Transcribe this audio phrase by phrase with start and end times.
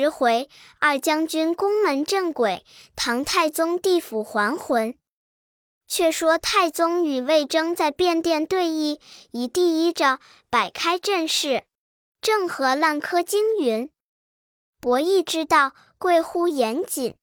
[0.00, 0.48] 十回，
[0.78, 2.64] 二将军宫门正轨，
[2.96, 4.94] 唐太宗地府还魂。
[5.86, 8.98] 却说太宗与魏征在便殿对弈，
[9.30, 10.18] 一第一着，
[10.48, 11.64] 摆开阵势，
[12.22, 13.90] 正合烂柯惊云
[14.80, 17.14] ：“博弈之道，贵乎严谨。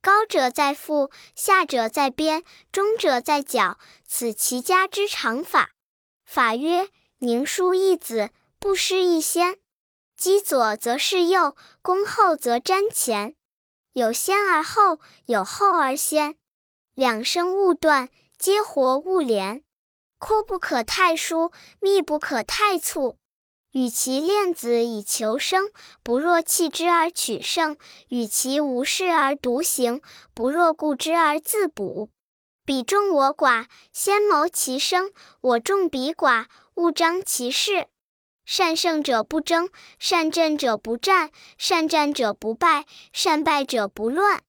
[0.00, 3.76] 高者在腹，下者在边，中者在脚，
[4.06, 5.70] 此其家之常法。
[6.24, 9.58] 法曰：宁输一子，不失一先。
[10.20, 13.34] 击左则是右，攻后则瞻前。
[13.94, 16.36] 有先而后，有后而先。”
[16.94, 19.62] 两生勿断，皆活勿连。
[20.18, 23.16] 阔不可太疏，密不可太促。
[23.72, 25.70] 与其恋子以求生，
[26.02, 27.76] 不若弃之而取胜；
[28.10, 30.02] 与其无事而独行，
[30.34, 32.10] 不若顾之而自补。
[32.66, 37.86] 彼众我寡，先谋其生；我众彼寡，勿张其势。
[38.52, 44.42] 善胜者不争，善战者不战，善战者不败，善败者不乱。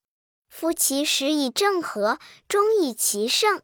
[0.48, 3.62] 夫其时以正和，终以其胜。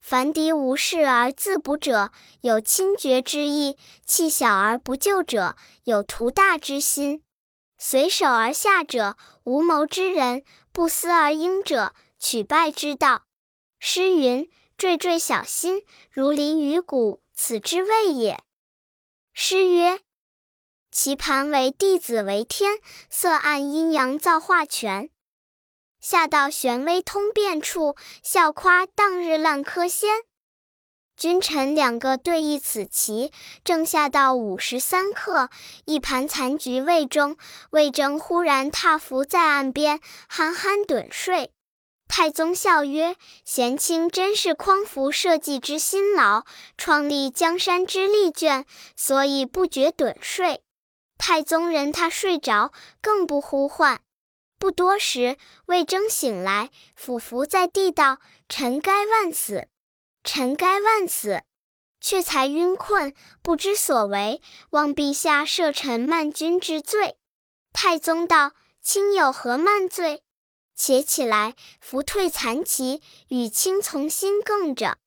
[0.00, 7.22] 凡敌无事而自补者，有轻绝之意；弃小而不救者，有图大之心。
[7.76, 10.40] 随手而下者，无谋之人；
[10.72, 13.24] 不思而应者，取败之道。
[13.78, 18.42] 诗云：“惴惴小心，如临于谷，此之谓也。”
[19.36, 19.98] 诗曰
[20.92, 22.78] ：“棋盘为弟子为天，
[23.10, 25.10] 色暗阴阳造化全。”
[26.00, 30.08] 下到玄微通变处，笑夸当日烂柯仙。
[31.16, 33.32] 君臣两个对弈此棋，
[33.64, 35.50] 正下到午时三刻，
[35.84, 37.36] 一盘残局未终，
[37.70, 41.52] 魏征忽然踏伏在岸边，憨憨盹睡。
[42.08, 46.44] 太宗笑曰：“贤卿真是匡扶社稷之辛劳，
[46.76, 48.64] 创立江山之力倦，
[48.96, 50.62] 所以不觉盹睡。”
[51.16, 54.00] 太宗任他睡着，更不呼唤。
[54.58, 58.18] 不多时，魏征醒来，俯伏在地道
[58.48, 59.68] ：“臣该万死，
[60.22, 61.42] 臣该万死，
[62.00, 67.16] 却才晕困，不知所为，望陛下赦臣慢君之罪。”
[67.72, 68.52] 太宗道
[68.82, 70.23] ：“卿有何慢罪？
[70.74, 74.98] 且起来，扶退残棋，与卿从新更着。”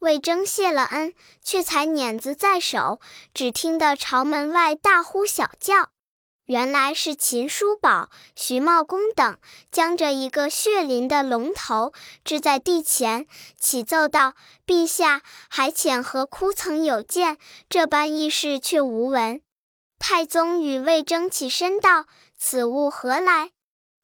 [0.00, 3.00] 魏征谢了恩，却才碾子在手，
[3.34, 5.90] 只听得朝门外大呼小叫。
[6.46, 9.38] 原来是秦叔宝、徐茂公等
[9.70, 11.92] 将着一个血淋的龙头
[12.24, 14.34] 置在地前，启奏道
[14.66, 17.38] ：“陛下，还遣何哭曾有见？
[17.68, 19.40] 这般异事却无闻。”
[20.00, 23.52] 太宗与魏征起身道：“此物何来？”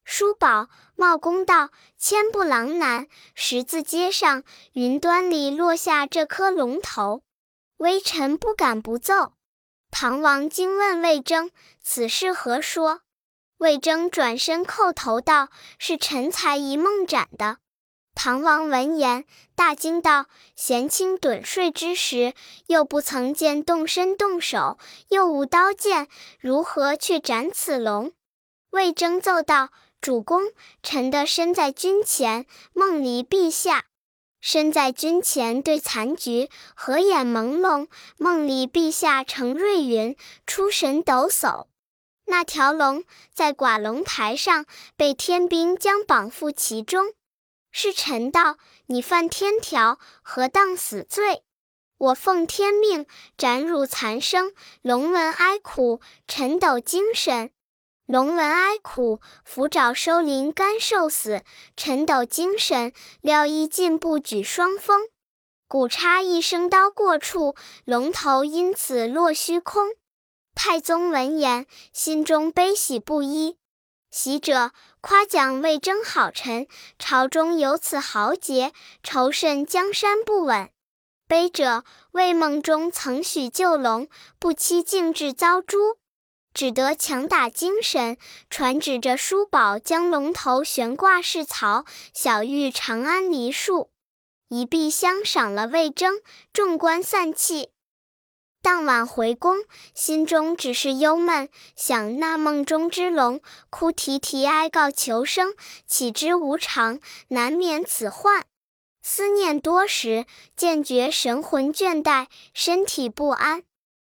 [0.05, 4.43] 叔宝、茂公道：“千步狼南十字街上
[4.73, 7.21] 云端里落下这颗龙头，
[7.77, 9.33] 微臣不敢不奏。”
[9.91, 13.01] 唐王惊问魏征：“此事何说？”
[13.59, 17.59] 魏征转身叩头道：“是臣才一梦斩的。”
[18.15, 19.25] 唐王闻言
[19.55, 20.25] 大惊道
[20.57, 22.33] ：“贤卿盹睡之时，
[22.65, 24.79] 又不曾见动身动手，
[25.09, 26.07] 又无刀剑，
[26.39, 28.13] 如何却斩此龙？”
[28.71, 29.69] 魏征奏道
[30.07, 33.87] ：“主公，臣的身在军前，梦离陛下。”
[34.39, 41.65] 身在军前对残局，合眼朦胧，梦里陛下乘瑞云，出神抖擞。
[42.27, 43.03] 那条龙
[43.33, 47.07] 在寡龙台上，被天兵将绑缚其中。
[47.73, 51.43] 是臣道：你犯天条，何当死罪？
[51.97, 53.05] 我奉天命
[53.37, 54.53] 斩汝残生。
[54.81, 57.51] 龙闻哀苦，臣抖精神。
[58.07, 61.41] 龙闻哀苦，伏爪收鳞甘受死；
[61.75, 65.09] 陈斗精神，撩衣进步举双峰。
[65.67, 67.53] 古插一声刀过处，
[67.83, 69.89] 龙头因此落虚空。
[70.55, 73.57] 太宗闻言，心中悲喜不一。
[74.09, 76.65] 喜者夸奖魏征好臣，
[76.97, 78.71] 朝中有此豪杰，
[79.03, 80.69] 仇甚江山不稳；
[81.27, 84.07] 悲者魏梦中曾许救龙，
[84.39, 85.97] 不期竟至遭诛。
[86.57, 88.17] 只得强打精神，
[88.49, 93.91] 传旨着叔宝将龙头悬挂市曹，小玉长安梨树，
[94.49, 96.19] 一臂相赏了魏征。
[96.51, 97.69] 众官散气。
[98.63, 99.57] 当晚回宫，
[99.93, 103.39] 心中只是忧闷，想那梦中之龙，
[103.69, 105.53] 哭啼啼哀告求生，
[105.85, 108.43] 岂知无常，难免此患。
[109.03, 110.25] 思念多时，
[110.55, 112.25] 渐觉神魂倦怠，
[112.55, 113.61] 身体不安。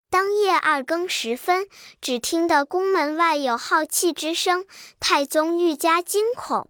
[0.10, 1.68] 当夜二更时分，
[2.00, 4.66] 只听得宫门外有号泣之声，
[5.00, 6.70] 太宗愈加惊恐。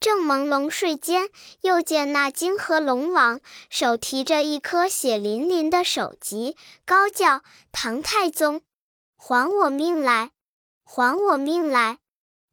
[0.00, 1.28] 正朦胧睡间，
[1.60, 6.56] 又见那泾河龙王手提着一颗血淋淋的首级，
[6.86, 8.62] 高叫：“唐太宗，
[9.16, 10.30] 还我命来！
[10.84, 11.98] 还我命来！”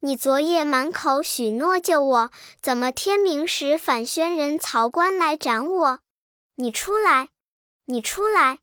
[0.01, 2.31] 你昨夜满口许诺救我，
[2.61, 5.99] 怎么天明时反宣人曹官来斩我？
[6.55, 7.29] 你出来，
[7.85, 8.59] 你出来，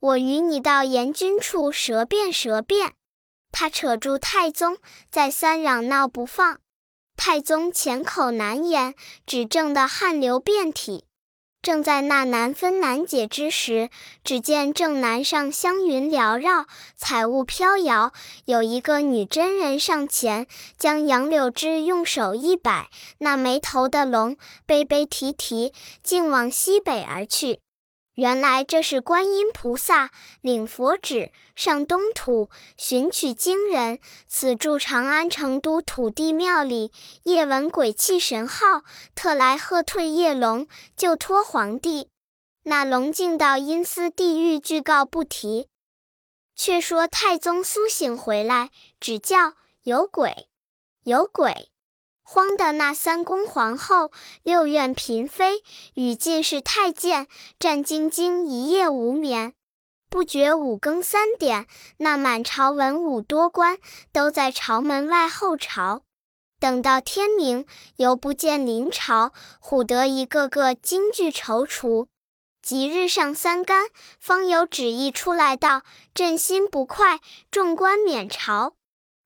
[0.00, 2.94] 我与你到阎君处舌辩舌辩。
[3.52, 4.78] 他扯住太宗，
[5.10, 6.58] 再三嚷闹不放。
[7.16, 8.94] 太宗浅口难言，
[9.26, 11.04] 只挣得汗流遍体。
[11.60, 13.90] 正在那难分难解之时，
[14.24, 16.64] 只见正南上香云缭绕，
[16.96, 18.14] 彩雾飘摇，
[18.46, 20.46] 有一个女真人上前，
[20.78, 22.88] 将杨柳枝用手一摆，
[23.18, 27.60] 那没头的龙悲悲啼啼，竟往西北而去。
[28.14, 30.10] 原来这是观音菩萨
[30.40, 36.92] 领佛旨上东土寻取经人，此住长安成都土地庙里，
[37.22, 38.82] 夜闻鬼泣神号，
[39.14, 40.66] 特来喝退夜龙，
[40.96, 42.08] 就托皇帝。
[42.64, 45.68] 那龙进到阴司地狱，具告不提。
[46.54, 48.70] 却说太宗苏醒回来，
[49.00, 50.48] 只叫有鬼，
[51.04, 51.70] 有鬼。
[52.32, 54.12] 慌的那三宫皇后、
[54.44, 57.26] 六院嫔妃与进士太监
[57.58, 59.52] 战兢兢，一夜无眠。
[60.08, 61.66] 不觉五更三点，
[61.96, 63.78] 那满朝文武多官
[64.12, 66.02] 都在朝门外候朝。
[66.60, 67.66] 等到天明，
[67.96, 72.06] 犹不见临朝，唬得一个个惊惧踌躇。
[72.62, 73.88] 即日上三竿，
[74.20, 75.82] 方有旨意出来道：
[76.14, 77.18] 朕心不快，
[77.50, 78.74] 众官免朝。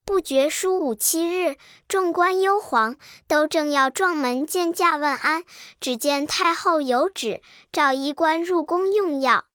[0.06, 1.56] 不觉书五七日，
[1.89, 2.97] 众官幽皇，
[3.27, 5.45] 都正要撞门见驾问安，
[5.81, 7.41] 只见太后有旨，
[7.73, 9.47] 召医官入宫用药。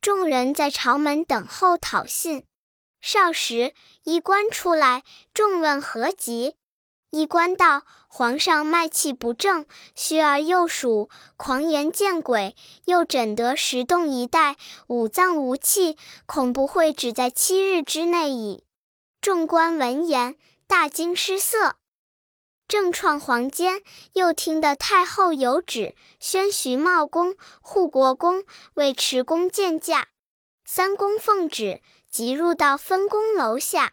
[0.00, 2.44] 众人在朝门等候讨信。
[3.02, 3.74] 少时，
[4.04, 5.04] 医官出来，
[5.34, 6.54] 众问何疾？
[7.10, 12.56] 医官道：“皇上脉气不正，虚而又属，狂言见鬼，
[12.86, 14.56] 又诊得十洞一带，
[14.86, 18.64] 五脏无气，恐不会只在七日之内矣。”
[19.20, 20.36] 众官闻言，
[20.66, 21.76] 大惊失色。
[22.66, 23.82] 正创皇间，
[24.14, 28.44] 又听得太后有旨，宣徐茂公、护国公
[28.74, 30.08] 为持宫见驾。
[30.64, 33.92] 三公奉旨，即入到分公楼下，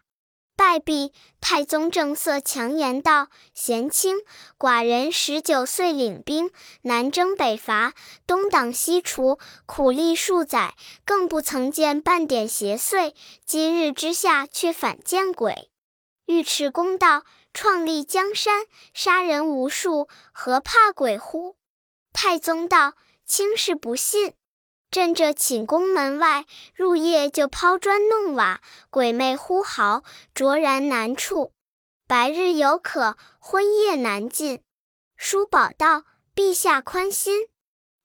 [0.58, 1.12] 拜毕。
[1.40, 4.16] 太宗正色强言道：“贤卿，
[4.58, 6.50] 寡人十九岁领兵，
[6.82, 7.94] 南征北伐，
[8.26, 10.74] 东挡西除，苦历数载，
[11.04, 13.14] 更不曾见半点邪祟。
[13.46, 15.70] 今日之下，却反见鬼。
[16.26, 17.22] 尉迟恭道：
[17.54, 21.54] 创立江山，杀人无数，何怕鬼乎？
[22.12, 22.94] 太宗道：
[23.24, 24.34] 卿是不信。
[24.90, 30.02] 朕这寝宫门外，入夜就抛砖弄瓦，鬼魅呼号，
[30.34, 31.52] 卓然难处。
[32.06, 34.62] 白日犹可，昏夜难进。
[35.16, 36.04] 叔宝道
[36.34, 37.48] ：“陛下宽心，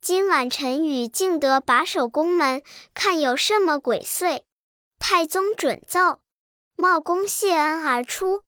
[0.01, 2.61] 今晚臣与敬德把守宫门，
[2.93, 4.41] 看有什么鬼祟。”
[4.99, 6.19] 太宗准奏，
[6.75, 8.43] 茂公谢恩而出。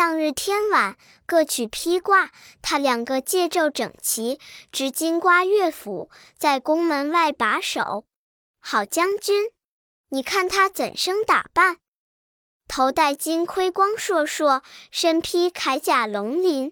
[0.00, 2.30] 当日天晚，各取披挂，
[2.62, 4.40] 他两个戒胄整齐，
[4.72, 6.08] 执金瓜乐斧，
[6.38, 8.06] 在宫门外把守。
[8.60, 9.50] 好将军，
[10.08, 11.76] 你看他怎生打扮？
[12.66, 16.70] 头戴金盔，光烁烁；身披铠甲，龙鳞；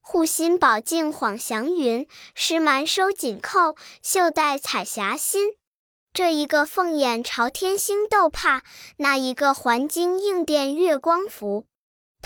[0.00, 5.54] 护心宝镜晃祥云，狮蛮收紧扣，袖带彩霞心。
[6.12, 8.64] 这一个凤眼朝天星斗帕，
[8.96, 11.66] 那一个环金应殿月光服。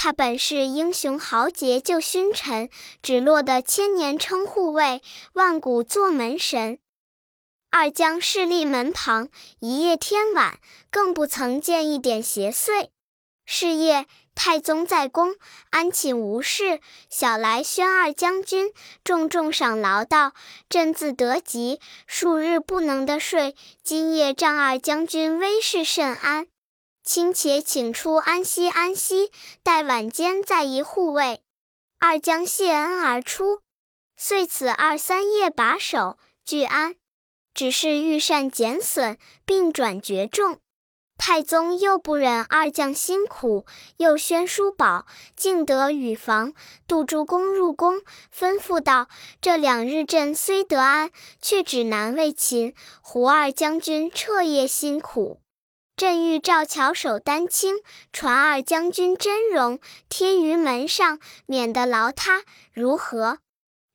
[0.01, 2.71] 他本是英雄豪杰救勋臣，
[3.03, 5.03] 只落得千年称护卫，
[5.33, 6.79] 万古做门神。
[7.69, 9.29] 二将势立门旁，
[9.59, 12.91] 一夜天晚，更不曾见一点邪祟。
[13.45, 15.35] 是夜，太宗在宫
[15.71, 20.33] 安寝无事，小来宣二将军重重赏劳道
[20.71, 26.47] ：“朕自得疾，数日不能得睡，今夜仗二将军威势甚安，
[27.09, 31.41] 卿且请出安息安息，待晚间再移护卫。”
[31.99, 33.63] 二将谢恩而出，
[34.15, 36.97] 遂此二三夜把守俱安，
[37.55, 40.59] 只是御膳减损，并转绝重。
[41.17, 43.65] 太宗又不忍二将辛苦，
[43.97, 46.53] 又宣书宝，敬德与房
[46.87, 49.09] 杜诸公入宫，吩咐道
[49.41, 51.11] ：“这两日朕虽得安，
[51.41, 55.41] 却只难为秦胡二将军彻夜辛苦。
[55.99, 57.81] 朕欲召巧手丹青，
[58.13, 63.41] 传二将军真容，贴于门上，免得劳他，如何？”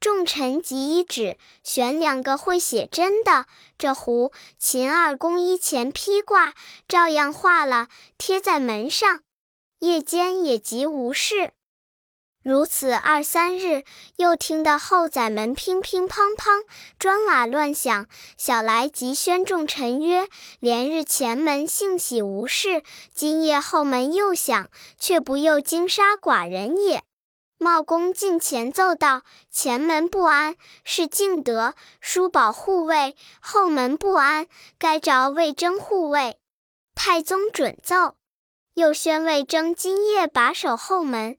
[0.02, 3.46] 众臣即一指，选两个会写真的，
[3.78, 6.54] 这壶秦二公衣前披挂，
[6.90, 9.22] 照样画了，贴在门上。
[9.80, 11.54] 夜间也即无事。
[12.44, 13.86] 如此二三日，
[14.18, 16.64] 又听得后宰门乒乒乓乓，
[17.00, 18.06] 砖瓦乱响。
[18.38, 20.28] 小来即宣众臣曰
[20.60, 22.84] ：“连日前门幸喜无事，
[23.14, 24.70] 今夜后门又响，
[25.00, 27.04] 却不又惊杀寡人也。”
[27.58, 34.48] 茂公近前奏道：“前门不安，是敬德、叔宝护卫；后门不安，
[34.78, 36.38] 该着魏征护卫。”
[36.94, 38.18] 太宗准奏，
[38.74, 41.38] 又宣魏征今夜把守后门。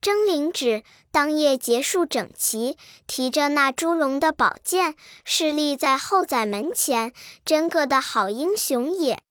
[0.00, 7.12] 征灵旨，当夜结束整齐，提着那朱龙的宝剑，侍立在后宰门前，
[7.44, 9.22] 真个的好英雄也。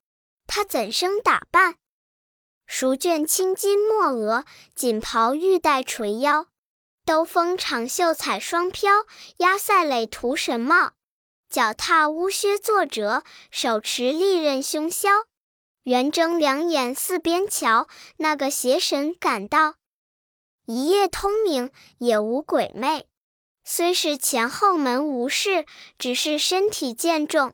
[0.45, 1.75] 他怎生打扮？
[2.67, 4.45] 熟卷青金墨额，
[4.75, 6.45] 锦袍玉带垂腰，
[7.03, 9.07] 兜风长袖彩双飘，
[9.37, 10.91] 压赛垒涂神帽，
[11.49, 15.25] 脚踏乌靴作折，手持利刃凶削。
[15.81, 19.78] 元征两眼四边瞧，那个邪神赶到。
[20.69, 23.07] 一夜通明，也无鬼魅。
[23.63, 25.65] 虽是前后门无事，
[25.97, 27.53] 只是身体渐重。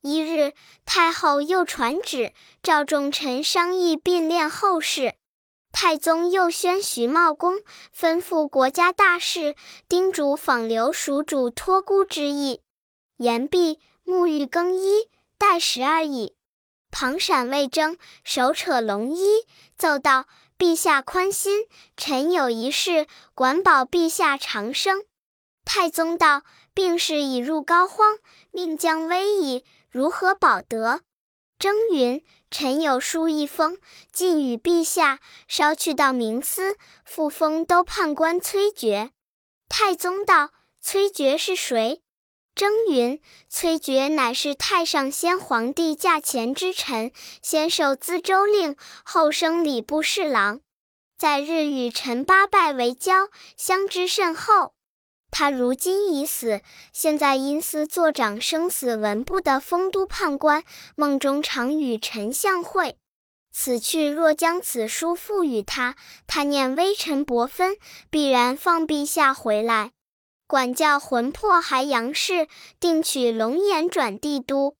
[0.00, 5.14] 一日，太后又传旨，召众臣商议并练后事。
[5.70, 7.60] 太宗又宣徐茂公，
[7.96, 9.54] 吩咐国家大事，
[9.88, 12.60] 叮嘱访留蜀主托孤之意。
[13.18, 16.34] 言毕，沐浴更衣，待时而已。
[16.90, 19.44] 旁闪魏征，手扯龙衣，
[19.76, 20.26] 奏道。
[20.58, 25.04] 陛下宽心，臣有一事，管保陛下长生。
[25.64, 26.42] 太宗道
[26.74, 28.18] ：“病势已入膏肓，
[28.50, 31.02] 命将危矣，如何保得？”
[31.60, 33.78] 征云：“臣有书一封，
[34.12, 39.10] 进与陛下，捎去到明司，复封都判官崔珏。”
[39.68, 40.50] 太宗道
[40.82, 42.02] ：“崔珏是谁？”
[42.58, 48.74] 征云：“崔珏乃是太上先皇帝驾前之臣，先受资州令，
[49.04, 50.60] 后升礼部侍郎，
[51.16, 54.72] 在日与臣八拜为交，相知甚厚。
[55.30, 56.60] 他如今已死，
[56.92, 60.64] 现在因司作掌生死文部的丰都判官，
[60.96, 62.96] 梦中常与臣相会。
[63.52, 65.94] 此去若将此书付与他，
[66.26, 67.76] 他念微臣薄分，
[68.10, 69.92] 必然放陛下回来。”
[70.48, 72.48] 管教魂魄还阳世，
[72.80, 74.76] 定取龙颜转帝都。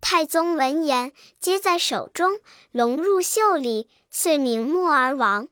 [0.00, 2.38] 太宗闻言，接在手中，
[2.70, 5.48] 龙入袖里，遂瞑目而亡。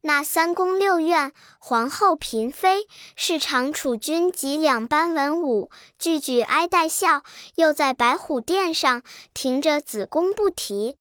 [0.00, 7.22] 那三宫六院、皇后嫔妃、侍长储君及两班文武，句句哀戴笑，
[7.56, 9.02] 又在白虎殿上
[9.34, 10.96] 停着子宫不提。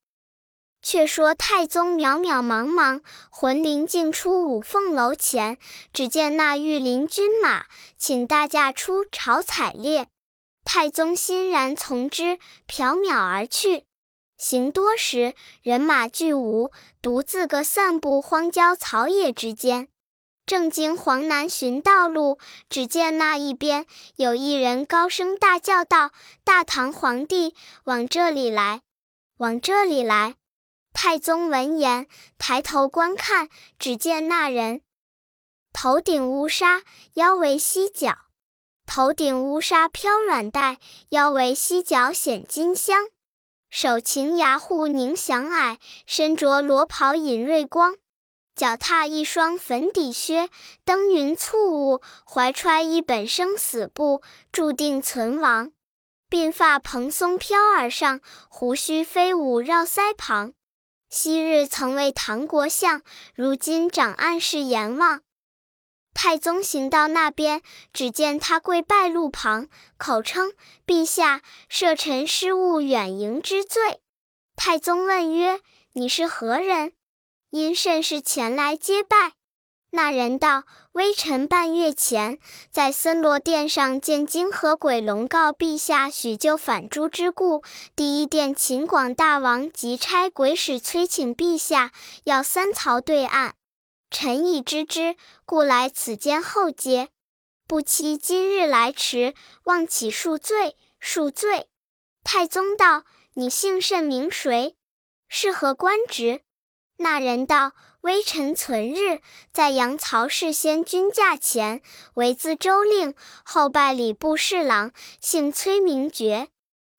[0.81, 5.57] 却说太宗渺渺茫茫，魂灵竟出五凤楼前，
[5.93, 7.65] 只见那御林军马，
[7.97, 10.07] 请大驾出朝采猎。
[10.63, 13.85] 太宗欣然从之，缥缈而去。
[14.37, 16.71] 行多时，人马俱无，
[17.01, 19.87] 独自个散步荒郊草野之间。
[20.47, 23.85] 正经黄南寻道路，只见那一边
[24.15, 26.11] 有一人高声大叫道
[26.43, 28.81] ：“大唐皇帝，往这里来，
[29.37, 30.35] 往这里来！”
[30.93, 32.07] 太宗闻言，
[32.37, 34.81] 抬头观看，只见那人
[35.73, 36.83] 头顶乌纱，
[37.13, 38.13] 腰围犀角；
[38.85, 40.79] 头顶乌纱飘软带，
[41.09, 43.07] 腰围犀角显金香。
[43.69, 47.95] 手擎牙护凝祥霭，身着罗袍引瑞光。
[48.53, 50.49] 脚踏一双粉底靴，
[50.83, 54.21] 登云簇雾，怀揣一本生死簿，
[54.51, 55.71] 注定存亡。
[56.29, 58.19] 鬓发蓬松飘耳上，
[58.49, 60.53] 胡须飞舞绕腮旁。
[61.13, 63.01] 昔日曾为唐国相，
[63.35, 65.21] 如今长暗是阎王。
[66.13, 70.53] 太宗行到那边，只见他跪拜路旁，口称
[70.87, 73.99] ：“陛下，赦臣失误远迎之罪。”
[74.55, 75.59] 太宗问曰
[75.91, 76.93] ：“你是何人？
[77.49, 79.33] 因甚是前来接拜？”
[79.93, 87.61] 那人道：“微臣半月前在森罗殿上见金河鬼龙告陛下许就反诛之故，
[87.93, 91.91] 第一殿秦广大王即差鬼使催请陛下
[92.23, 93.55] 要三曹对案。
[94.09, 97.09] 臣已知之，故来此间候接。
[97.67, 99.33] 不期今日来迟，
[99.65, 101.67] 望起恕罪，恕罪。”
[102.23, 103.03] 太宗道
[103.35, 104.77] ：“你姓甚名谁？
[105.27, 106.39] 是何官职？”
[106.95, 107.73] 那人道。
[108.01, 109.21] 微臣存日
[109.53, 111.81] 在阳曹氏先君驾前
[112.15, 116.47] 为自州令，后拜礼部侍郎，姓崔名觉。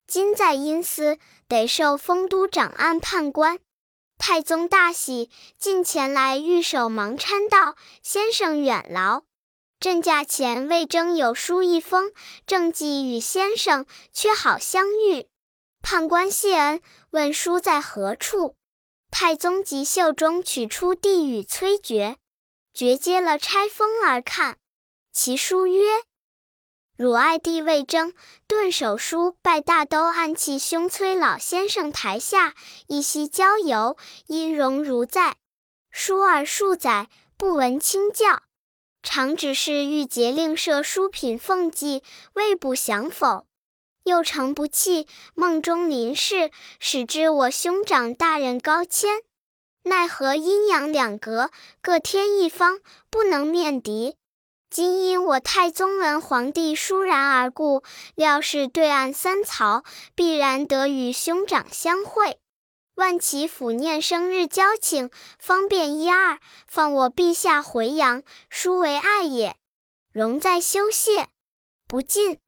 [0.07, 1.17] 今在阴司，
[1.49, 3.59] 得受丰都掌案判官。
[4.17, 9.23] 太宗大喜，进前来御手忙搀道：“先生远劳，
[9.81, 12.13] 朕驾前魏征有书一封，
[12.47, 15.27] 正寄与先生，却好相遇。”
[15.83, 18.55] 判官谢恩，问书在何处。
[19.15, 22.15] 太宗即袖中取出，帝与崔珏。
[22.73, 24.57] 决接了拆封而看。
[25.11, 25.83] 其书曰
[26.97, 28.15] ：“汝爱帝魏征，
[28.47, 32.55] 顿首书拜大都暗器兄崔老先生台下，
[32.87, 35.35] 一夕交游，音容如在。
[35.91, 38.41] 书二数载，不闻清教。
[39.03, 42.01] 常指示欲节令设书品奉祭，
[42.33, 43.45] 未不降否？
[44.03, 49.21] 又诚不弃，梦中临事，使知我兄长大人高迁。
[49.83, 52.79] 奈何阴阳两隔，各天一方，
[53.09, 54.15] 不能面敌。”
[54.69, 57.83] 今因我太宗文皇帝倏然而故，
[58.15, 59.83] 料是对岸三曹
[60.15, 62.39] 必然得与兄长相会，
[62.95, 69.55] 万祈抚念生日交情，方便一二，放我陛下回阳，殊为爱也。
[70.11, 71.27] 容在休谢，
[71.87, 72.39] 不进。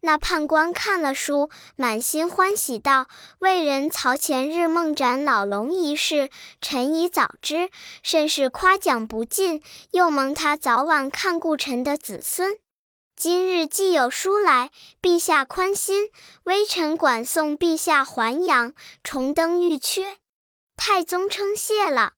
[0.00, 3.08] 那判官看了书，满心欢喜道
[3.40, 7.70] ：“魏人曹前日梦斩老龙一事，臣已早知，
[8.02, 9.62] 甚是夸奖不尽。
[9.90, 12.58] 又蒙他早晚看顾臣的子孙，
[13.16, 14.70] 今日既有书来，
[15.02, 16.10] 陛下宽心，
[16.44, 20.18] 微臣管送陛下还阳，重登玉阙。”
[20.76, 22.12] 太宗称谢了。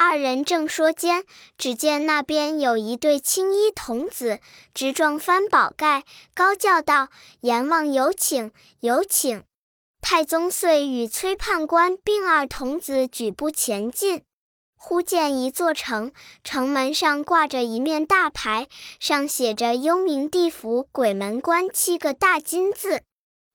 [0.00, 1.24] 二人正说间，
[1.58, 4.38] 只见那边有一对青衣童子，
[4.72, 6.04] 直撞翻宝盖，
[6.36, 7.08] 高叫道
[7.42, 9.42] ：“阎王有请，有请！”
[10.00, 14.22] 太宗遂与崔判官并二童子举步前进。
[14.76, 16.12] 忽见一座城，
[16.44, 18.68] 城门上挂着一面大牌，
[19.00, 23.02] 上写着“幽冥地府鬼门关”七个大金字。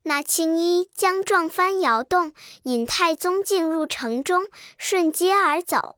[0.03, 2.33] 那青衣将撞翻摇动，
[2.63, 4.43] 引太宗进入城中，
[4.77, 5.95] 顺街而走。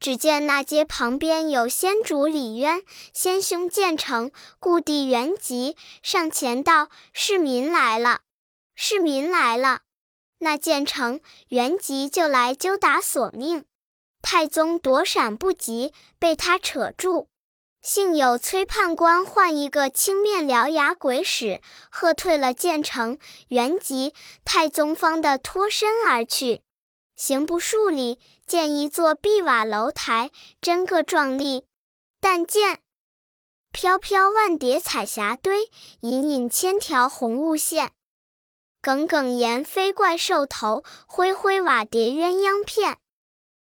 [0.00, 8.22] 只见那街旁边有先主李渊，先兄建成，故地原籍，上前道：“市民来了，
[8.74, 9.82] 市民来了。”
[10.42, 13.66] 那建成、原籍就来揪打索命，
[14.22, 17.28] 太宗躲闪不及，被他扯住。
[17.82, 24.14] 幸有崔判官换一个青面獠牙鬼使，喝退了建成、原籍，
[24.46, 26.62] 太宗方得脱身而去。
[27.16, 28.18] 行不数里，
[28.50, 31.66] 见一座碧瓦楼台，真个壮丽。
[32.20, 32.80] 但见
[33.70, 37.92] 飘飘万叠彩霞堆，隐隐千条红雾线。
[38.82, 42.98] 耿耿岩飞怪兽头，灰灰瓦叠鸳鸯片。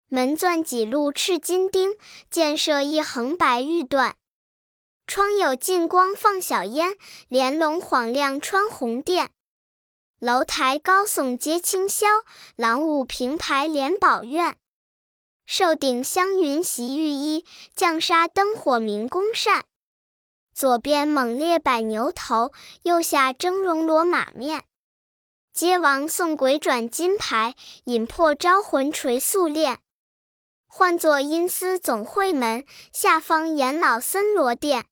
[0.08, 1.98] 门钻几路赤金钉，
[2.30, 4.14] 箭射一横白玉缎。
[5.06, 6.96] 窗有劲光放小烟，
[7.28, 9.32] 帘笼晃亮穿红殿。
[10.18, 12.06] 楼台高耸接清霄，
[12.56, 14.56] 廊庑平排连宝院。
[15.54, 17.44] 寿顶香云袭玉衣，
[17.76, 19.66] 降沙灯火明宫扇。
[20.54, 22.52] 左边猛烈摆牛头，
[22.84, 24.64] 右下峥嵘罗马面。
[25.52, 29.80] 接王送鬼转金牌，引破招魂垂素链。
[30.66, 34.86] 唤作阴司总会门，下方阎老森罗殿。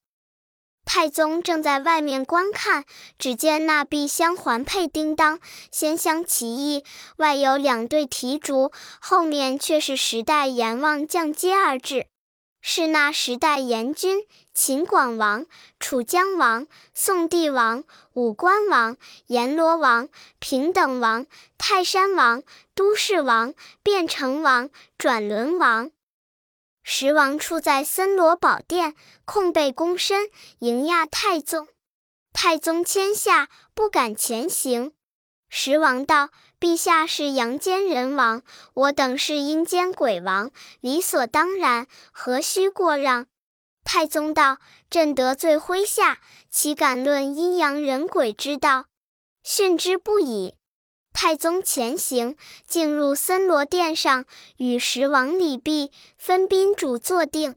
[0.84, 2.84] 太宗正在外面观看，
[3.18, 5.38] 只见那壁香环佩叮当，
[5.70, 6.84] 仙香奇异，
[7.16, 12.06] 外有两对提烛，后面却是十代阎王降阶而至。
[12.62, 15.46] 是那十代阎君：秦广王、
[15.78, 21.24] 楚江王、宋帝王、武关王、阎罗王、平等王、
[21.56, 22.42] 泰山王、
[22.74, 25.90] 都市王、变成王、转轮王。
[26.92, 31.68] 十王处在森罗宝殿，空背躬身迎亚太宗。
[32.32, 34.92] 太宗谦下，不敢前行。
[35.48, 38.42] 十王道：“陛下是阳间人王，
[38.74, 40.50] 我等是阴间鬼王，
[40.80, 43.26] 理所当然，何须过让？”
[43.84, 44.58] 太宗道
[44.90, 46.18] ：“朕得罪麾下，
[46.50, 48.86] 岂敢论阴阳人鬼之道？
[49.44, 50.56] 训之不已。”
[51.12, 54.24] 太宗前行，进入森罗殿上，
[54.56, 57.56] 与十王礼毕，分宾主坐定。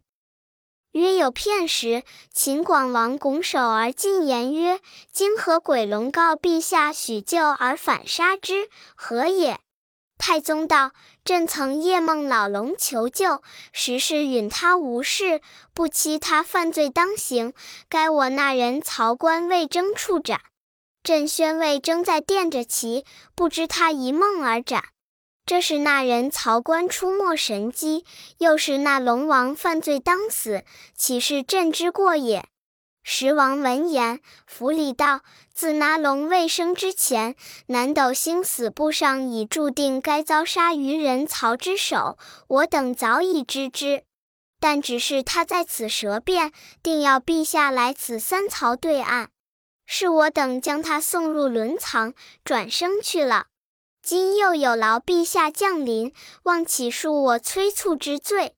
[0.92, 4.80] 约有片时，秦广王拱手而进言曰
[5.12, 8.70] ：“今何鬼龙告陛下许救而反杀之？
[8.96, 9.60] 何也？”
[10.20, 10.92] 太宗道
[11.26, 15.42] ：“朕曾夜梦老龙求救，实是允他无事，
[15.74, 17.54] 不期他犯罪当刑，
[17.90, 20.42] 该我那人曹官魏征处斩。”
[21.04, 23.04] 朕宣魏征在殿着棋，
[23.36, 24.86] 不知他一梦而斩。
[25.46, 28.06] 这是那人曹官出没神机，
[28.38, 30.64] 又是那龙王犯罪当死，
[30.96, 32.46] 岂是朕之过也？
[33.04, 35.20] 十王闻言，府里道：
[35.54, 37.36] 自那龙未生之前，
[37.66, 44.06] 南斗星死簿上已注定该遭杀于人曹之手，我等早已知之。
[44.62, 49.28] 但只是他在此蛇变，定要陛下来此三曹对岸。
[49.86, 53.48] 是我等将他送入轮藏，转生去了。
[54.02, 58.56] 今又有劳陛下降临，望起恕我催促之罪。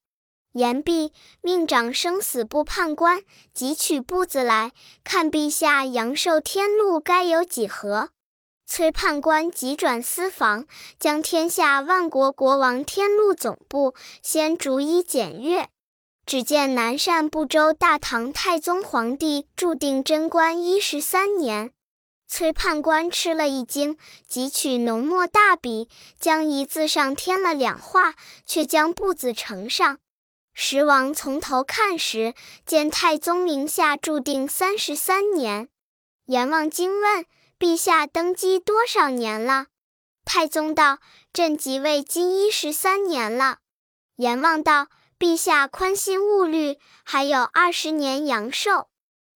[0.53, 1.11] 言毕，
[1.41, 3.21] 命掌生死簿判官
[3.53, 4.71] 即取簿子来
[5.03, 8.09] 看，陛下阳寿天禄该有几何？
[8.65, 10.65] 崔判官急转私房，
[10.99, 15.69] 将天下万国国王天禄总簿先逐一检阅。
[16.25, 21.71] 只见南赡部洲大唐太宗皇帝注定贞观一十三年。
[22.27, 25.87] 崔判官吃了一惊，即取浓墨大笔，
[26.19, 29.99] 将一字上添了两画，却将簿子呈上。
[30.55, 32.33] 时王从头看时，
[32.65, 35.69] 见太宗名下注定三十三年。
[36.25, 37.25] 阎王惊问
[37.59, 39.67] ：“陛下登基多少年了？”
[40.25, 40.97] 太宗道
[41.31, 43.59] ：“朕即位今一十三年了。”
[44.17, 48.89] 阎王道：“陛下宽心勿虑，还有二十年阳寿。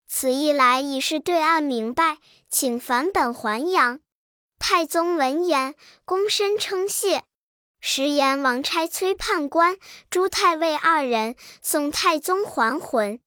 [0.07, 2.17] 此一来已是对岸明白，
[2.49, 3.99] 请返本还阳。”
[4.59, 7.23] 太宗闻言，躬身称谢。
[7.79, 9.77] 时阎王差崔判官、
[10.09, 13.21] 朱太尉二人送太宗还魂。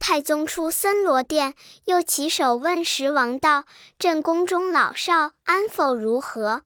[0.00, 3.64] 太宗出森罗殿，又起手问时王道
[4.00, 6.64] ：“朕宫中老少安否如何？”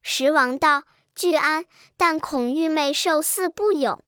[0.00, 1.64] 时王道：“俱安，
[1.96, 4.00] 但恐玉妹受嗣不永。”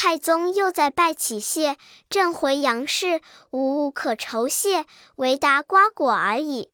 [0.00, 1.76] 太宗又再拜起谢
[2.08, 6.70] ：“朕回杨氏，无物可酬谢，唯答瓜果而已。”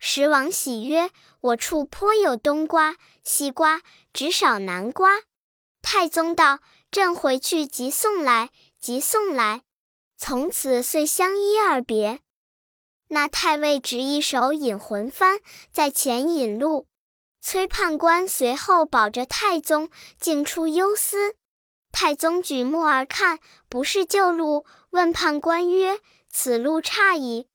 [0.00, 1.10] 时王喜曰
[1.42, 3.82] ：“我处颇有冬瓜、西瓜。”
[4.14, 5.10] 只少南瓜。
[5.82, 8.48] 太宗道：“朕回去即送来，
[8.80, 9.64] 即送来。”
[10.16, 12.20] 从此遂相依而别。
[13.08, 16.86] 那太尉执一手引魂幡，在前引路。
[17.42, 21.36] 崔判官随后保着太宗，径出幽司。
[21.92, 27.46] 太宗举目而看，不是旧路，问判官曰：“此路差矣。”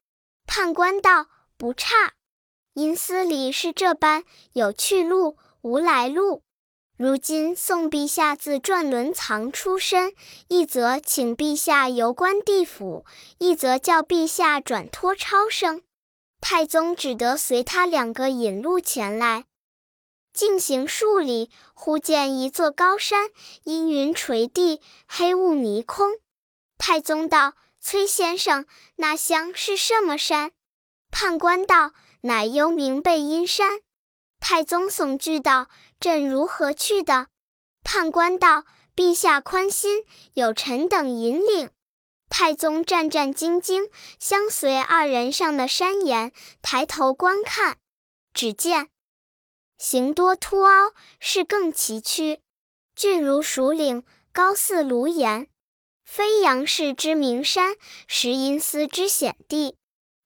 [0.47, 1.25] 判官道
[1.57, 2.13] ：“不差。
[2.75, 4.23] 阴司里是这般，
[4.53, 6.43] 有去路，无来路。”
[6.95, 10.13] 如今送陛下自转轮藏出身，
[10.47, 13.05] 一则请陛下游观地府，
[13.39, 15.81] 一则叫陛下转托超生。
[16.39, 19.46] 太宗只得随他两个引路前来。
[20.37, 23.31] 径行数里，忽见一座高山，
[23.63, 26.11] 阴云垂地，黑雾迷空。
[26.77, 30.51] 太宗道：“崔先生，那乡是什么山？”
[31.09, 33.79] 判官道：“乃幽冥背阴山。”
[34.39, 35.69] 太宗悚惧道。
[35.99, 37.29] 朕如何去的？
[37.83, 40.03] 判官道：“陛下宽心，
[40.35, 41.71] 有臣等引领。”
[42.29, 47.77] 太宗战战兢兢，相随二人上了山岩，抬头观看，
[48.31, 48.89] 只见
[49.77, 52.39] 形多凸凹，势更崎岖，
[52.95, 55.47] 峻如蜀岭，高似庐岩，
[56.03, 57.75] 非杨氏之名山，
[58.07, 59.75] 实阴司之险地。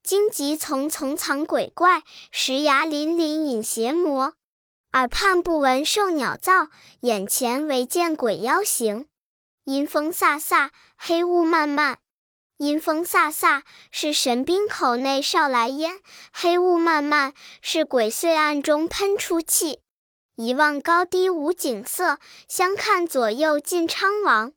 [0.04, 4.34] 荆棘丛丛藏鬼怪，石崖林林隐邪魔。
[4.94, 6.70] 耳畔不闻兽鸟噪，
[7.02, 9.08] 眼前唯见鬼妖行。
[9.66, 12.00] 阴风飒飒，黑雾漫漫。
[12.62, 15.98] 阴风飒飒，是神兵口内少来烟；
[16.32, 19.80] 黑雾漫漫，是鬼祟暗中喷出气。
[20.36, 24.52] 一望高低无景色，相看左右尽苍茫。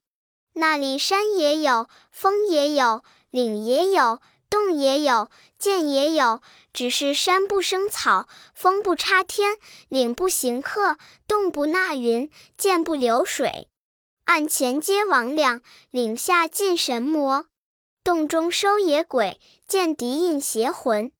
[0.53, 6.43] 那里山也有，峰也有，岭也有，洞也有，涧也有。
[6.75, 9.57] 只是山不生草，峰不插天，
[9.89, 13.69] 岭不行客，洞不纳云，涧不流水。
[14.27, 17.47] 岸前皆魍魉，岭下尽神魔。
[18.05, 21.11] 洞中收野鬼，见敌引邪魂。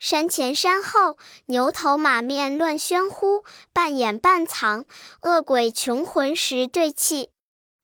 [0.00, 1.16] 山前山后，
[1.46, 4.84] 牛头马面乱喧呼，半掩半藏，
[5.22, 7.30] 恶鬼穷魂时对泣。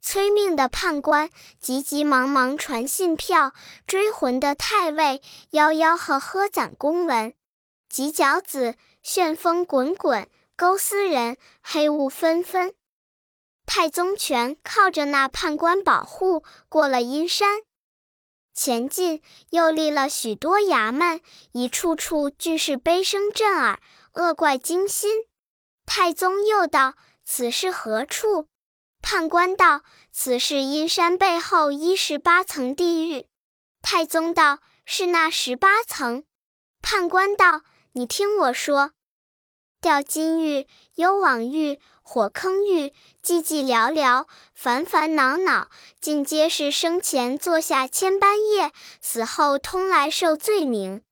[0.02, 3.52] 催命的判官急急忙忙传信票，
[3.86, 7.32] 追魂的太尉吆吆喝喝攒公文。
[7.88, 12.74] 急脚子，旋风滚滚，钩丝人，黑雾纷纷。
[13.64, 17.60] 太宗全靠着那判官保护，过了阴山，
[18.62, 23.80] 前进又立了许多衙门，一处处俱是悲声震耳，
[24.12, 25.24] 恶怪惊心。
[25.86, 26.92] 太宗又道
[27.24, 28.48] ：“此是何处？”
[29.00, 29.80] 判官道
[30.12, 33.26] ：“此是阴山背后一十八层地狱。”
[33.80, 36.24] 太宗道：“是那十八层？”
[36.82, 38.92] 判官道：“你听我说，
[39.80, 41.80] 吊金玉、幽网玉、
[42.12, 42.92] 火坑狱，
[43.22, 45.68] 寂寂寥寥，烦烦恼恼，
[46.00, 51.02] 尽皆是生前做下千般业，死后通来受罪名。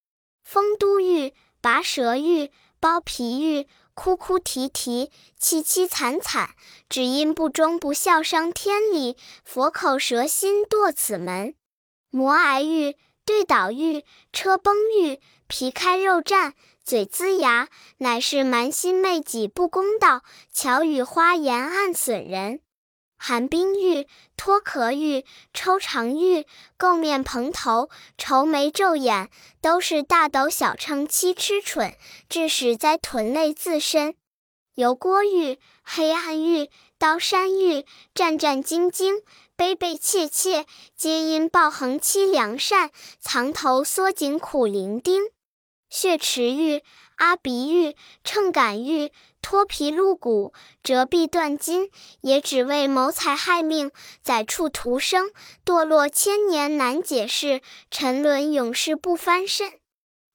[0.43, 6.51] 丰都狱、拔舌狱、剥皮狱。”哭哭啼啼，凄凄惨惨，
[6.89, 9.17] 只因不忠不孝，伤天理。
[9.45, 11.55] 佛口蛇心堕此门。
[12.11, 16.55] 魔癌狱、对倒狱、车崩狱，皮开肉绽，
[16.89, 22.61] 嘴龇牙，乃是蛮心昧己不公道，巧语花言暗损人。
[23.19, 24.07] 寒冰玉、
[24.39, 26.47] 脱壳玉、抽长玉、
[26.79, 29.29] 垢面蓬头、愁眉皱眼，
[29.61, 31.95] 都是大斗小称七吃蠢，
[32.27, 34.15] 致使灾屯累自身。
[34.75, 39.23] 油锅玉、黑暗玉、刀山玉，战战兢兢、
[39.57, 40.65] 悲悲切切，
[40.97, 45.33] 皆因抱横欺良善，藏头缩颈苦伶仃。
[45.89, 46.83] 血池玉、
[47.17, 49.13] 阿鼻玉、秤杆玉。
[49.41, 55.31] 脱皮露骨，折臂断筋，也只为谋财害命，宰畜屠生，
[55.65, 59.78] 堕落千年难解释，沉沦永世不翻身。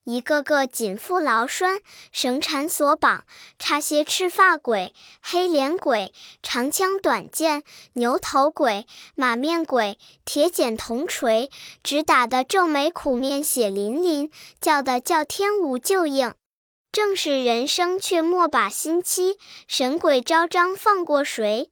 [0.06, 1.80] 一个个紧缚牢拴，
[2.12, 3.24] 绳缠索绑，
[3.58, 7.64] 插些赤发鬼、黑脸鬼、长枪短剑、
[7.94, 8.86] 牛头鬼、
[9.16, 11.50] 马面鬼、铁剪铜锤，
[11.82, 16.34] 直打得皱眉苦面，血淋淋，叫得叫天无救应。
[16.92, 21.70] 正是人生却莫把心欺，神鬼昭彰放过谁？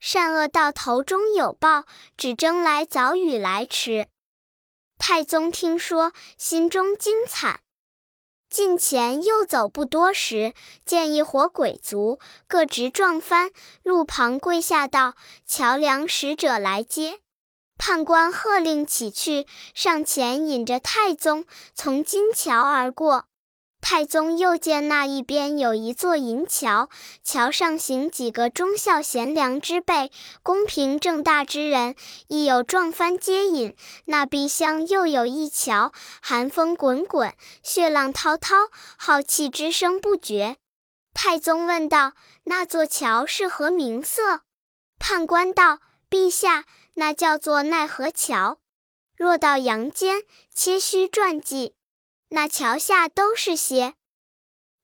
[0.00, 1.84] 善恶到头终有报，
[2.16, 4.08] 只争来早与来迟。
[4.98, 7.60] 太宗听说，心中惊惨。
[8.50, 13.50] 近前又走不多时，见一伙鬼卒，各执撞幡，
[13.82, 15.14] 路旁跪下道
[15.46, 17.20] ：“桥梁使者来接。”
[17.76, 23.26] 判官喝令起去，上前引着太宗从金桥而过。
[23.80, 26.90] 太宗又见那一边有一座银桥，
[27.22, 30.10] 桥上行几个忠孝贤良之辈、
[30.42, 31.94] 公平正大之人，
[32.26, 33.74] 亦有撞帆接引。
[34.06, 38.56] 那壁厢又有一桥，寒风滚滚，血浪滔滔，
[38.98, 40.56] 浩气之声不绝。
[41.14, 42.12] 太宗问道
[42.44, 44.42] ：“那座桥是何名色？”
[45.00, 45.78] 判官道
[46.10, 46.64] ：“陛下，
[46.94, 48.58] 那叫做奈何桥。
[49.16, 50.22] 若到阳间，
[50.54, 51.74] 切须传记。”
[52.30, 53.94] 那桥下都是些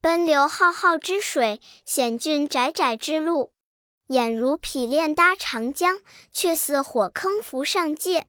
[0.00, 3.52] 奔流浩浩之水，险峻窄窄之路，
[4.08, 6.00] 眼如匹练搭长江，
[6.32, 8.26] 却似火坑浮上界。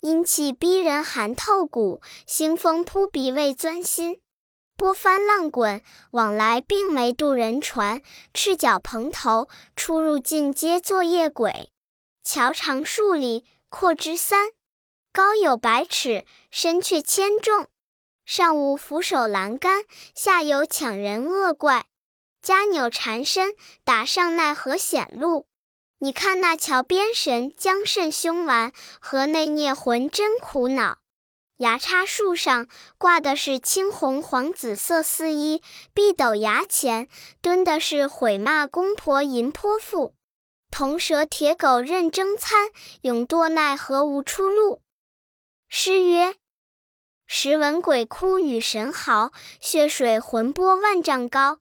[0.00, 4.20] 阴气逼人，寒透骨；腥风扑鼻，味钻心。
[4.76, 8.02] 波翻浪滚，往来并没渡人船。
[8.34, 11.70] 赤脚蓬头，出入尽皆作业鬼。
[12.24, 14.50] 桥长数里，阔之三，
[15.12, 17.68] 高有百尺，深却千重。
[18.24, 21.86] 上无扶手栏杆，下有抢人恶怪，
[22.40, 23.54] 夹扭缠身，
[23.84, 25.46] 打上奈何险路？
[25.98, 30.98] 你看那桥边神将甚凶顽，河内孽魂真苦恼。
[31.58, 32.66] 牙叉树上
[32.98, 35.62] 挂的是青红黄紫色四衣，
[35.94, 37.08] 壁斗崖前
[37.40, 40.14] 蹲的是毁骂公婆淫泼妇，
[40.72, 42.70] 铜蛇铁狗任争餐，
[43.02, 44.80] 永堕奈何无出路？
[45.68, 46.34] 诗曰。
[47.34, 51.60] 时闻鬼哭与神嚎，血水浑波万丈高。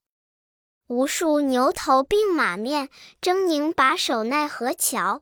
[0.87, 2.89] 无数牛头并马面，
[3.21, 5.21] 狰狞把守奈何桥。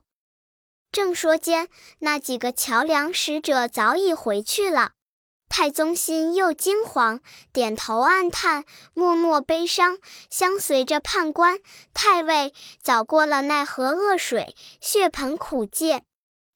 [0.90, 1.68] 正说间，
[2.00, 4.90] 那几个桥梁使者早已回去了。
[5.48, 7.20] 太宗心又惊惶，
[7.52, 9.98] 点头暗叹，默默悲伤，
[10.30, 11.60] 相随着判官、
[11.94, 16.02] 太尉，早过了奈何恶水，血盆苦界。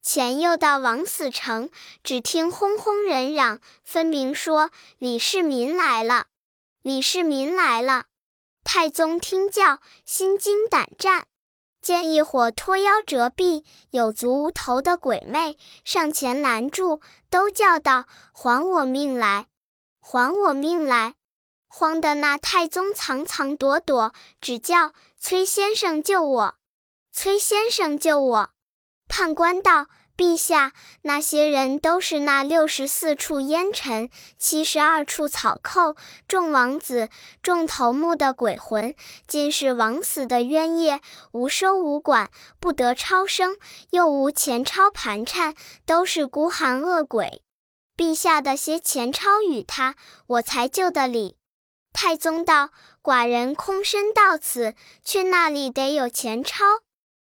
[0.04, 1.70] 前又到王死城，
[2.02, 6.26] 只听轰轰人嚷，分明说李世民来了。
[6.82, 8.04] 李世民来了，
[8.62, 11.26] 太宗听叫，心惊胆战，
[11.80, 19.46] 见一伙脱腰折臂、有足无头的鬼魅上前拦住，都叫道：“还我命来！
[20.00, 21.14] 还我命来！”
[21.66, 24.12] 慌得那太宗藏藏躲躲，
[24.42, 26.56] 只叫崔先生救我！
[27.10, 28.50] 崔先生救我！
[29.08, 29.86] 判官道
[30.16, 37.08] ：“陛下，那些人都是那六十四处烟尘、七十二处草寇、众王子、
[37.42, 38.94] 众头目的鬼魂，
[39.26, 41.00] 尽是枉死的冤业，
[41.32, 43.56] 无收无管，不得超生，
[43.90, 47.42] 又无钱钞盘缠，都是孤寒恶鬼。
[47.96, 49.94] 陛下的些钱钞与他，
[50.26, 51.36] 我才救得礼。”
[51.92, 52.70] 太宗道
[53.02, 56.64] ：“寡人空身到此，却那里得有钱钞？”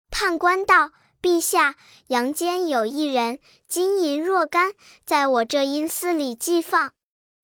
[0.10, 0.92] 判官道。
[1.26, 1.76] 陛下，
[2.10, 4.74] 阳间有一人，金银若干，
[5.08, 6.92] 在我这阴司里寄放。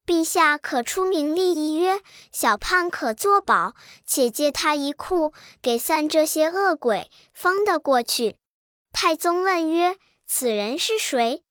[0.06, 2.00] 陛下可出名立一约，
[2.32, 3.74] 小胖可作保，
[4.06, 8.36] 且借他一库，给散这些恶鬼，方得过去。
[8.94, 9.98] 太宗问曰
[10.30, 11.42] ：“此人是谁？”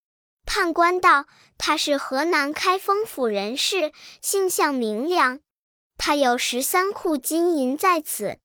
[0.47, 1.27] 判官道
[1.59, 3.91] ：“他是河南开封府人士，
[4.23, 5.41] 性相明良。
[5.99, 8.39] 他有十三库金银在此。”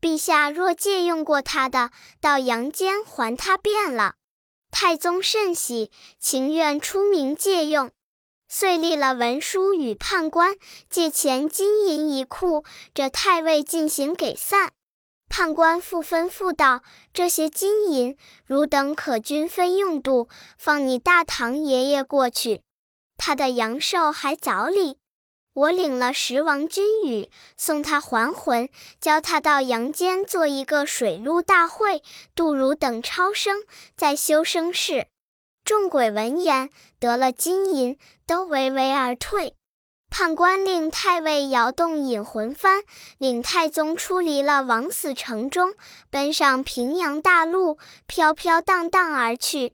[0.00, 4.14] 陛下若借用过他的，到阳间还他便了。
[4.70, 7.90] 太宗甚喜，情愿出名借用，
[8.48, 10.56] 遂立了文书与判官
[10.90, 14.72] 借钱金银一库，这太尉进行给散。
[15.28, 16.82] 判官复吩咐道
[17.12, 22.62] ：“这些金银汝等可均分用度，放你大唐爷爷过去。
[23.16, 24.98] 他的阳寿还早哩。
[25.56, 28.68] 我领了十王君羽，送他还魂，
[29.00, 32.02] 教他到阳间做一个水陆大会，
[32.34, 33.62] 度汝等超生，
[33.96, 35.06] 再修生事。”
[35.64, 36.68] 众鬼闻言，
[37.00, 39.54] 得了金银，都唯唯而退。
[40.10, 42.82] 判官令太尉摇动引魂幡，
[43.16, 45.72] 领太宗出离了枉死城中，
[46.10, 49.72] 奔上平阳大路，飘飘荡荡而去。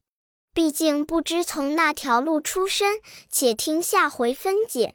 [0.55, 4.95] 毕竟不知从那条路出身，且听下回分解。